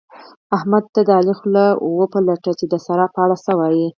[0.55, 0.89] احمده!
[0.95, 1.65] ته د علي خوله
[1.99, 3.87] وپلټه چې د سارا په اړه څه وايي؟